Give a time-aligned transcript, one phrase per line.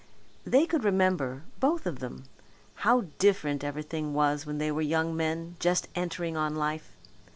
[0.47, 2.23] They could remember both of them
[2.77, 6.97] how different everything was when they were young men just entering on life.